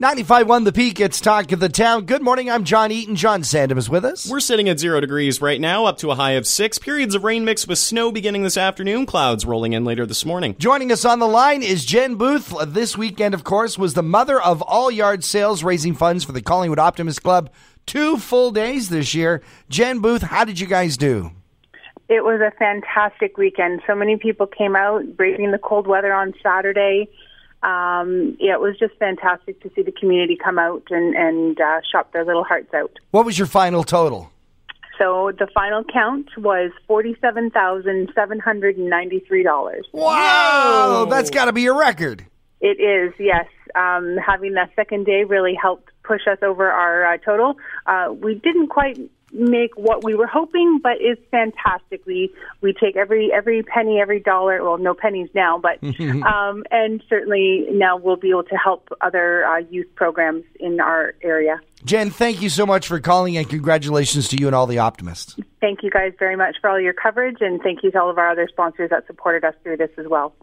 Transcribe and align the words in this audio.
95.1 0.00 0.64
The 0.64 0.72
Peak, 0.72 1.00
it's 1.00 1.20
Talk 1.20 1.50
of 1.50 1.58
the 1.58 1.68
Town. 1.68 2.04
Good 2.04 2.22
morning, 2.22 2.48
I'm 2.48 2.62
John 2.62 2.92
Eaton. 2.92 3.16
John 3.16 3.42
Sandham 3.42 3.78
is 3.78 3.90
with 3.90 4.04
us. 4.04 4.30
We're 4.30 4.38
sitting 4.38 4.68
at 4.68 4.78
zero 4.78 5.00
degrees 5.00 5.42
right 5.42 5.60
now, 5.60 5.86
up 5.86 5.98
to 5.98 6.12
a 6.12 6.14
high 6.14 6.34
of 6.34 6.46
six. 6.46 6.78
Periods 6.78 7.16
of 7.16 7.24
rain 7.24 7.44
mixed 7.44 7.66
with 7.66 7.80
snow 7.80 8.12
beginning 8.12 8.44
this 8.44 8.56
afternoon, 8.56 9.06
clouds 9.06 9.44
rolling 9.44 9.72
in 9.72 9.84
later 9.84 10.06
this 10.06 10.24
morning. 10.24 10.54
Joining 10.56 10.92
us 10.92 11.04
on 11.04 11.18
the 11.18 11.26
line 11.26 11.64
is 11.64 11.84
Jen 11.84 12.14
Booth. 12.14 12.54
This 12.68 12.96
weekend, 12.96 13.34
of 13.34 13.42
course, 13.42 13.76
was 13.76 13.94
the 13.94 14.04
mother 14.04 14.40
of 14.40 14.62
all 14.62 14.88
yard 14.88 15.24
sales, 15.24 15.64
raising 15.64 15.94
funds 15.96 16.22
for 16.22 16.30
the 16.30 16.42
Collingwood 16.42 16.78
Optimist 16.78 17.24
Club. 17.24 17.50
Two 17.84 18.18
full 18.18 18.52
days 18.52 18.90
this 18.90 19.16
year. 19.16 19.42
Jen 19.68 19.98
Booth, 19.98 20.22
how 20.22 20.44
did 20.44 20.60
you 20.60 20.68
guys 20.68 20.96
do? 20.96 21.32
It 22.08 22.22
was 22.22 22.40
a 22.40 22.56
fantastic 22.56 23.36
weekend. 23.36 23.82
So 23.84 23.96
many 23.96 24.16
people 24.16 24.46
came 24.46 24.76
out, 24.76 25.16
braving 25.16 25.50
the 25.50 25.58
cold 25.58 25.88
weather 25.88 26.14
on 26.14 26.34
Saturday 26.40 27.10
um, 27.62 28.36
yeah, 28.38 28.54
it 28.54 28.60
was 28.60 28.78
just 28.78 28.94
fantastic 28.98 29.60
to 29.62 29.70
see 29.74 29.82
the 29.82 29.92
community 29.92 30.36
come 30.36 30.58
out 30.58 30.84
and, 30.90 31.14
and 31.14 31.60
uh, 31.60 31.80
shop 31.90 32.12
their 32.12 32.24
little 32.24 32.44
hearts 32.44 32.72
out. 32.74 32.92
What 33.10 33.24
was 33.26 33.38
your 33.38 33.48
final 33.48 33.84
total? 33.84 34.30
So 34.98 35.32
the 35.38 35.46
final 35.54 35.84
count 35.84 36.28
was 36.36 36.72
forty-seven 36.86 37.50
thousand 37.50 38.10
seven 38.14 38.40
hundred 38.40 38.76
and 38.76 38.90
ninety-three 38.90 39.44
dollars. 39.44 39.86
Wow, 39.92 41.06
that's 41.08 41.30
got 41.30 41.44
to 41.44 41.52
be 41.52 41.66
a 41.66 41.72
record. 41.72 42.26
It 42.60 42.80
is, 42.80 43.14
yes. 43.20 43.46
Um, 43.76 44.16
having 44.16 44.54
that 44.54 44.70
second 44.74 45.06
day 45.06 45.22
really 45.22 45.54
helped 45.54 45.90
push 46.08 46.22
us 46.26 46.38
over 46.42 46.70
our 46.70 47.04
uh, 47.04 47.18
total. 47.18 47.58
Uh, 47.86 48.12
we 48.12 48.34
didn't 48.34 48.68
quite 48.68 48.98
make 49.30 49.76
what 49.76 50.02
we 50.02 50.14
were 50.14 50.26
hoping, 50.26 50.80
but 50.82 50.94
it's 51.00 51.20
fantastic. 51.30 52.04
We 52.06 52.32
we 52.62 52.72
take 52.72 52.96
every 52.96 53.30
every 53.32 53.62
penny, 53.62 54.00
every 54.00 54.20
dollar. 54.20 54.64
Well, 54.64 54.78
no 54.78 54.94
pennies 54.94 55.28
now, 55.34 55.58
but 55.58 55.82
um, 56.00 56.64
and 56.70 57.02
certainly 57.08 57.66
now 57.70 57.98
we'll 57.98 58.16
be 58.16 58.30
able 58.30 58.44
to 58.44 58.56
help 58.56 58.88
other 59.00 59.44
uh, 59.44 59.58
youth 59.58 59.88
programs 59.94 60.44
in 60.58 60.80
our 60.80 61.14
area. 61.22 61.60
Jen, 61.84 62.10
thank 62.10 62.42
you 62.42 62.48
so 62.48 62.66
much 62.66 62.88
for 62.88 62.98
calling, 62.98 63.36
and 63.36 63.48
congratulations 63.48 64.28
to 64.28 64.36
you 64.36 64.46
and 64.46 64.56
all 64.56 64.66
the 64.66 64.78
optimists. 64.78 65.36
Thank 65.60 65.82
you 65.82 65.90
guys 65.90 66.12
very 66.18 66.36
much 66.36 66.56
for 66.60 66.70
all 66.70 66.80
your 66.80 66.94
coverage, 66.94 67.36
and 67.40 67.60
thank 67.60 67.82
you 67.82 67.90
to 67.92 68.00
all 68.00 68.10
of 68.10 68.18
our 68.18 68.30
other 68.30 68.48
sponsors 68.48 68.90
that 68.90 69.06
supported 69.06 69.44
us 69.44 69.54
through 69.62 69.76
this 69.76 69.90
as 69.96 70.06
well. 70.08 70.34